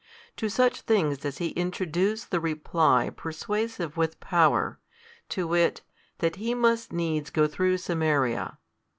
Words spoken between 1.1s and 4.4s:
does he introduce the reply persuasive with